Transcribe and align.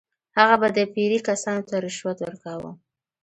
هغه 0.37 0.55
به 0.61 0.67
د 0.77 0.79
پیرې 0.93 1.19
کسانو 1.27 1.65
ته 1.69 1.75
رشوت 1.85 2.17
ورکاوه. 2.21 2.71